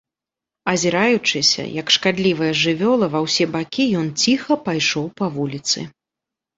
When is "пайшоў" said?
4.69-5.05